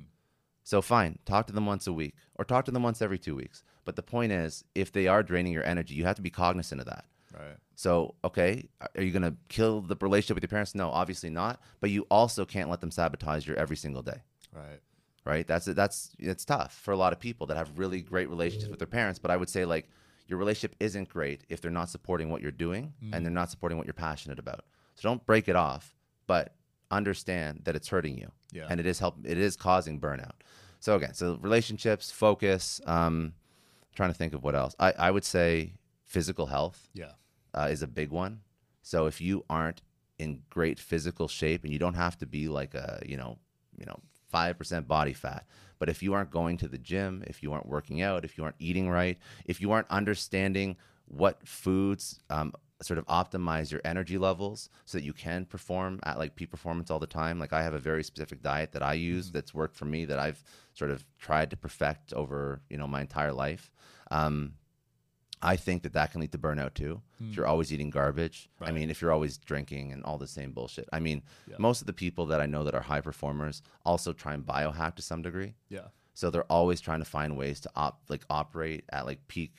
[0.62, 3.37] So fine, talk to them once a week or talk to them once every two
[3.37, 3.62] weeks.
[3.85, 6.81] But the point is, if they are draining your energy, you have to be cognizant
[6.81, 7.05] of that.
[7.35, 7.57] Right.
[7.75, 10.75] So, okay, are you going to kill the relationship with your parents?
[10.75, 11.61] No, obviously not.
[11.81, 14.81] But you also can't let them sabotage your every single day, Right.
[15.27, 15.47] right?
[15.47, 18.79] That's that's it's tough for a lot of people that have really great relationships with
[18.79, 19.19] their parents.
[19.19, 19.90] But I would say like
[20.29, 23.23] your relationship isn't great if they're not supporting what you're doing and hmm.
[23.23, 24.64] they're not supporting what you're passionate about.
[24.95, 25.95] So don't break it off,
[26.27, 26.55] but
[26.91, 28.67] understand that it's hurting you Yeah.
[28.71, 30.33] and it is help it is causing burnout.
[30.81, 32.81] So again, so relationships, focus.
[32.87, 33.33] Um,
[33.95, 34.75] trying to think of what else.
[34.81, 37.13] I, I would say physical health Yeah.
[37.57, 38.41] uh, is a big one.
[38.83, 39.83] So if you aren't
[40.19, 43.39] in great physical shape, and you don't have to be like a you know
[43.79, 43.99] you know
[44.31, 45.47] five percent body fat,
[45.79, 48.45] but if you aren't going to the gym, if you aren't working out, if you
[48.45, 50.77] aren't eating right, if you aren't understanding
[51.07, 52.53] what foods um,
[52.85, 56.90] sort of optimize your energy levels so that you can perform at like peak performance
[56.90, 57.38] all the time.
[57.38, 60.18] Like I have a very specific diet that I use that's worked for me that
[60.18, 60.42] I've
[60.75, 63.70] sort of tried to perfect over you know my entire life.
[64.11, 64.55] Um,
[65.42, 67.03] I think that that can lead to burnout too.
[67.20, 70.53] If you're always eating garbage, I mean, if you're always drinking and all the same
[70.53, 70.88] bullshit.
[70.92, 71.57] I mean, Yeah.
[71.59, 74.94] most of the people that I know that are high performers also try and biohack
[74.97, 75.55] to some degree.
[75.68, 75.88] Yeah.
[76.14, 79.53] So they're always trying to find ways to op like operate at like peak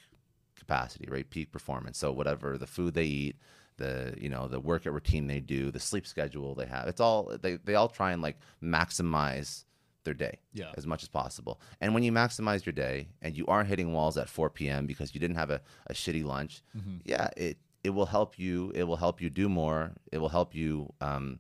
[0.66, 1.30] capacity, right?
[1.30, 1.98] Peak performance.
[1.98, 3.36] So whatever the food they eat,
[3.78, 7.22] the you know the workout routine they do, the sleep schedule they have, it's all
[7.42, 9.66] they they all try and like maximize
[10.06, 10.72] their day Yeah.
[10.78, 11.60] as much as possible.
[11.82, 14.86] And when you maximize your day and you aren't hitting walls at 4 p.m.
[14.86, 16.62] because you didn't have a, a shitty lunch,
[17.04, 18.72] yeah, it it will help you.
[18.76, 19.92] It will help you do more.
[20.12, 21.40] It will help you, um,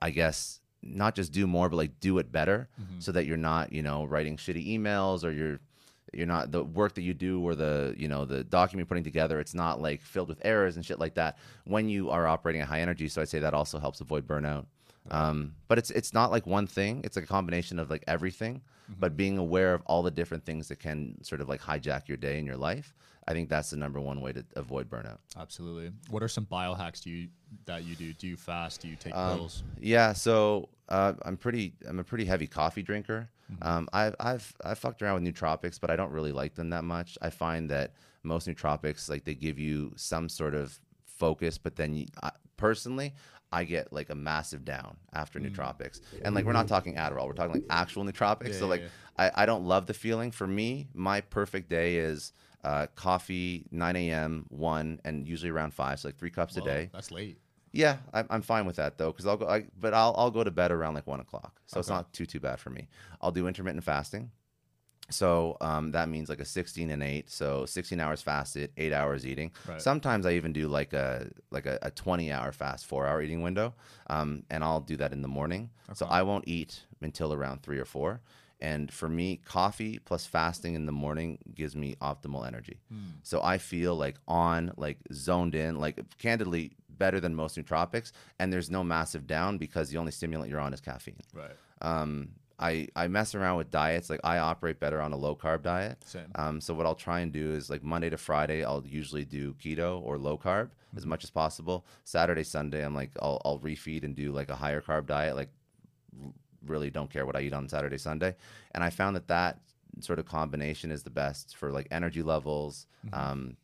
[0.00, 2.68] I guess, not just do more, but like do it better,
[3.00, 5.60] so that you're not, you know, writing shitty emails or you're
[6.12, 9.04] you're not the work that you do or the you know the document you're putting
[9.04, 12.60] together it's not like filled with errors and shit like that when you are operating
[12.62, 14.66] at high energy so i'd say that also helps avoid burnout
[15.10, 18.60] um, but it's it's not like one thing it's like a combination of like everything
[18.98, 22.16] but being aware of all the different things that can sort of like hijack your
[22.16, 22.92] day and your life
[23.28, 25.90] i think that's the number one way to avoid burnout Absolutely.
[26.10, 27.28] What are some biohacks do you
[27.66, 28.12] that you do?
[28.12, 28.82] Do you fast?
[28.82, 29.62] Do you take Um, pills?
[29.80, 31.74] Yeah, so uh, I'm pretty.
[31.88, 33.28] I'm a pretty heavy coffee drinker.
[33.62, 36.84] Um, I've I've I've fucked around with nootropics, but I don't really like them that
[36.84, 37.18] much.
[37.22, 41.94] I find that most nootropics, like they give you some sort of focus, but then
[41.94, 43.14] you, I, personally,
[43.52, 46.00] I get like a massive down after nootropics.
[46.22, 48.48] And like we're not talking Adderall, we're talking like actual nootropics.
[48.48, 49.30] Yeah, so like yeah.
[49.34, 50.30] I, I don't love the feeling.
[50.30, 52.32] For me, my perfect day is
[52.62, 56.90] uh, coffee, 9 a.m., one, and usually around five, so like three cups a day.
[56.92, 57.38] That's late.
[57.72, 59.48] Yeah, I'm, I'm fine with that though, because I'll go.
[59.48, 62.26] I, but I'll I'll go to bed around like one o'clock, so it's not too
[62.26, 62.88] too bad for me.
[63.20, 64.30] I'll do intermittent fasting,
[65.10, 69.26] so um, that means like a 16 and eight, so 16 hours fasted, eight hours
[69.26, 69.50] eating.
[69.68, 69.82] Right.
[69.82, 73.42] Sometimes I even do like a like a, a 20 hour fast, four hour eating
[73.42, 73.74] window,
[74.08, 75.70] um, and I'll do that in the morning.
[75.94, 78.20] So I won't eat until around three or four.
[78.62, 82.78] And for me, coffee plus fasting in the morning gives me optimal energy.
[82.92, 82.98] Hmm.
[83.22, 88.52] So I feel like on, like zoned in, like candidly, better than most nootropics, and
[88.52, 91.16] there's no massive down because the only stimulant you're on is caffeine.
[91.34, 91.56] Right.
[91.80, 92.28] Um,
[92.60, 94.10] I, I mess around with diets.
[94.10, 95.96] Like I operate better on a low carb diet.
[96.04, 96.30] Same.
[96.34, 99.54] Um, so what I'll try and do is like Monday to Friday, I'll usually do
[99.54, 101.86] keto or low carb as much as possible.
[102.04, 105.34] Saturday, Sunday, I'm like I'll, I'll refeed and do like a higher carb diet.
[105.36, 105.48] Like
[106.66, 108.36] really don't care what I eat on Saturday, Sunday.
[108.74, 109.60] And I found that that
[110.00, 112.86] sort of combination is the best for like energy levels.
[113.14, 113.56] Um,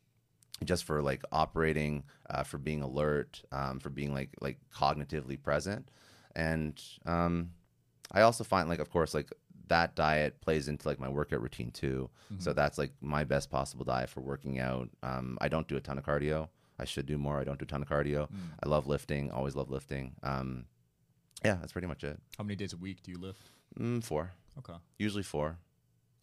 [0.64, 5.90] just for like operating, uh, for being alert, um, for being like like cognitively present,
[6.34, 7.50] and um,
[8.12, 9.30] I also find like of course like
[9.68, 12.08] that diet plays into like my workout routine too.
[12.38, 14.88] So that's like my best possible diet for working out.
[15.02, 16.48] Um, I don't do a ton of cardio.
[16.78, 17.40] I should do more.
[17.40, 18.28] I don't do a ton of cardio.
[18.62, 19.30] I love lifting.
[19.32, 20.14] Always love lifting.
[20.22, 20.66] Um,
[21.44, 22.18] yeah, that's pretty much it.
[22.38, 23.50] How many days a week do you lift?
[23.78, 24.74] Mm, four, Okay.
[24.98, 25.58] usually four.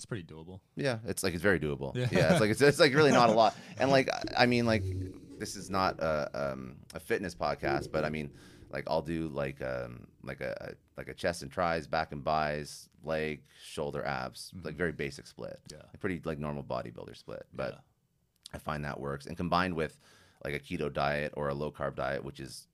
[0.04, 0.60] It's pretty doable.
[0.76, 1.96] Yeah, it's like it's very doable.
[1.96, 2.10] Yeah.
[2.12, 3.56] Yeah, it's like it's, it's like really not a lot.
[3.78, 4.84] And like I mean like
[5.40, 8.30] this is not a um, a fitness podcast, but I mean
[8.70, 12.22] like I'll do like um like a, a like a chest and tries, back and
[12.22, 15.58] buys, leg, shoulder, abs, like very basic split.
[15.72, 15.78] Yeah.
[15.94, 17.80] A pretty like normal bodybuilder split, but Yeah.
[18.56, 19.26] I find that works.
[19.26, 19.98] And combined with
[20.44, 22.68] like a keto diet or a low carb diet, which is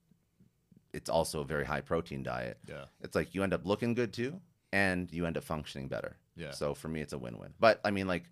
[0.94, 2.58] it's also a very high protein diet.
[2.68, 2.86] Yeah.
[3.02, 6.18] It's like you end up looking good too, and you end up functioning better.
[6.36, 6.52] Yeah.
[6.52, 7.54] So for me, it's a win-win.
[7.60, 8.24] But I mean, like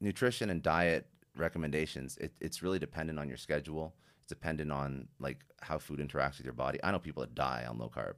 [0.00, 1.06] nutrition and diet
[1.36, 3.94] recommendations, it, it's really dependent on your schedule.
[4.20, 6.78] It's dependent on like how food interacts with your body.
[6.82, 8.14] I know people that die on low carb,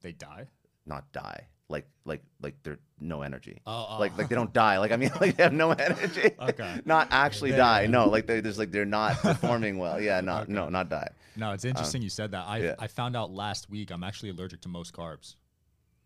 [0.00, 0.46] They die.
[0.86, 3.60] not die, like like like they're no energy.
[3.66, 3.96] Oh, oh.
[3.98, 4.78] Like like they don't die.
[4.78, 6.30] Like I mean, like they have no energy.
[6.38, 6.80] Okay.
[6.84, 7.82] Not actually die.
[7.82, 7.88] yeah.
[7.88, 10.00] No, like they just like they're not performing well.
[10.00, 11.08] Yeah, not no, not die.
[11.36, 12.46] No, it's um, interesting you said that.
[12.46, 12.74] I yeah.
[12.78, 15.36] I found out last week I'm actually allergic to most carbs,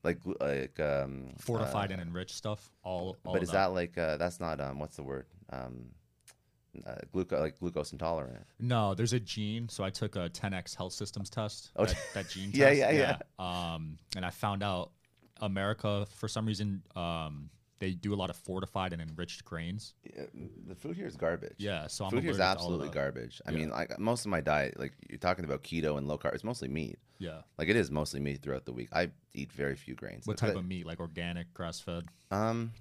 [0.06, 2.70] Like like um fortified uh, and enriched stuff.
[2.82, 5.86] All, all but is that like uh, that's not um what's the word um
[6.86, 9.68] uh, glucose like glucose intolerant No, there's a gene.
[9.68, 11.72] So I took a 10x Health Systems test.
[11.76, 12.78] Oh, that, that gene yeah, test.
[12.78, 13.16] yeah, yeah.
[13.74, 14.92] Um, and I found out
[15.40, 19.94] America for some reason um they do a lot of fortified and enriched grains.
[20.04, 20.24] yeah,
[20.66, 22.80] the food here is garbage Yeah, so I'm food here is allergic to all of
[22.80, 23.56] absolutely garbage i Yeah.
[23.58, 26.44] mean like most of my diet like you're talking about keto and low carb it's
[26.44, 27.42] mostly meat Yeah.
[27.58, 30.46] like it is mostly meat throughout the week i eat very few grains What But-
[30.48, 30.86] type of meat?
[30.86, 32.04] Like organic, grass fed?
[32.30, 32.72] um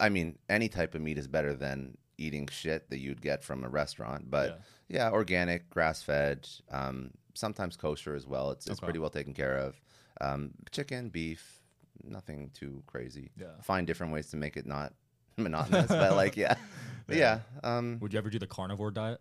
[0.00, 3.64] i mean any type of meat is better than eating shit that you'd get from
[3.64, 8.86] a restaurant but yeah, organic grass fed um sometimes kosher as well it's, it's Okay.
[8.86, 9.80] pretty well taken care of
[10.20, 11.57] um chicken beef
[12.04, 13.46] nothing too crazy Yeah.
[13.62, 14.92] find different ways to make it not
[15.36, 16.54] monotonous but like yeah
[17.06, 19.20] But yeah um Would you ever do the carnivore diet?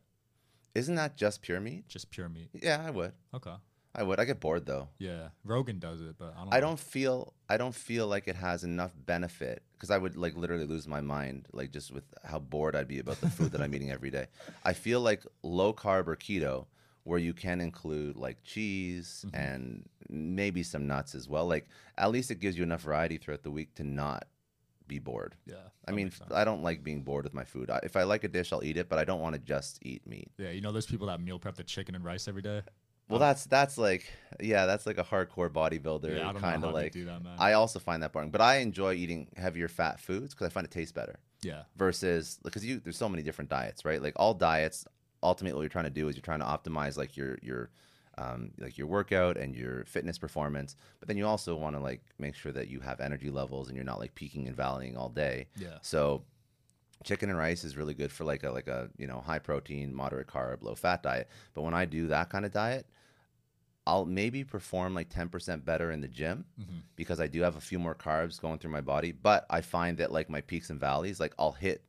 [0.76, 2.50] isn't that just pure meat Just pure meat.
[2.54, 3.54] yeah i would Okay.
[3.96, 5.30] i would i get bored though Yeah.
[5.44, 6.68] Rogan does it, but I don't i know.
[6.68, 10.66] don't feel i don't feel like it has enough benefit because i would like literally
[10.66, 13.74] lose my mind like just with how bored i'd be about the food that i'm
[13.74, 14.28] eating every day
[14.64, 16.66] i feel like low carb or keto
[17.08, 19.36] where you can include like cheese Mm-hmm.
[19.44, 21.68] and maybe some nuts as well like
[21.98, 24.26] at least it gives you enough variety throughout the week to not
[24.88, 25.56] be bored Yeah.
[25.88, 28.28] i mean i don't like being bored with my food I, if i like a
[28.30, 30.72] dish i'll eat it but i don't want to just eat meat yeah, you know
[30.72, 32.62] those people that meal prep the chicken and rice every day?
[33.10, 34.04] well that's that's like
[34.40, 37.22] yeah that's like a hardcore bodybuilder Yeah, kind of like that.
[37.38, 40.66] I also find that boring, but I enjoy eating heavier fat foods because I find
[40.66, 41.18] it tastes better.
[41.42, 41.64] yeah.
[41.78, 44.02] Versus because you there's so many different diets, right?
[44.02, 44.86] Like all diets,
[45.24, 47.70] ultimately what you're trying to do is you're trying to optimize like your your
[48.20, 52.02] um, like your workout and your fitness performance, but then you also want to like
[52.18, 55.10] make sure that you have energy levels and you're not like peaking and valleying all
[55.10, 55.48] day.
[55.56, 55.78] Yeah.
[55.82, 56.24] So
[57.04, 59.94] chicken and rice is really good for like a like a you know high protein,
[59.94, 61.30] moderate carb, low fat diet.
[61.54, 62.88] But when I do that kind of diet,
[63.86, 66.80] I'll maybe perform like 10% better in the gym Mm-hmm.
[66.96, 69.12] because I do have a few more carbs going through my body.
[69.12, 71.84] But I find that like my peaks and valleys, like I'll hit,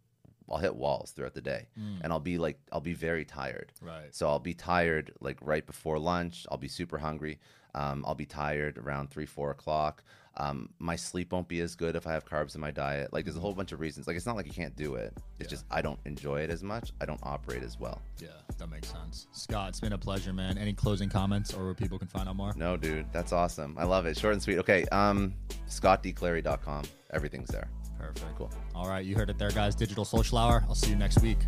[0.51, 1.67] I'll hit walls throughout the day,
[2.03, 3.73] and I'll be like, I'll be very tired.
[3.83, 4.15] Right.
[4.15, 6.47] So I'll be tired like right before lunch.
[6.51, 7.39] I'll be super hungry.
[7.75, 10.03] Um, I'll be tired around three, four o'clock.
[10.39, 13.13] Um, my sleep won't be as good if I have carbs in my diet.
[13.13, 14.07] Like there's a whole bunch of reasons.
[14.07, 15.13] Like it's not like you can't do it.
[15.41, 15.51] It's Yeah.
[15.51, 16.93] just I don't enjoy it as much.
[17.01, 18.01] I don't operate as well.
[18.21, 19.27] Yeah, that makes sense.
[19.33, 20.57] Scott, it's been a pleasure, man.
[20.57, 22.53] Any closing comments or where people can find out more?
[22.57, 23.77] No, dude, that's awesome.
[23.79, 24.17] I love it.
[24.17, 24.59] Short and sweet.
[24.59, 25.35] Okay, um,
[25.69, 26.85] scottdclary.com.
[27.13, 27.69] Everything's there.
[27.99, 28.37] Perfect.
[28.37, 28.51] Cool.
[28.75, 29.75] All right, you heard it there, guys.
[29.75, 30.65] Digital Social Hour.
[30.69, 31.39] I'll see you next week.